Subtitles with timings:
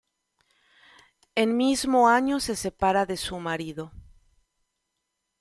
[1.35, 3.91] En mismo año se separa de su marido.